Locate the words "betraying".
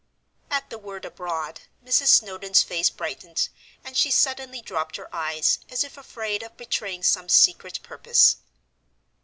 6.57-7.03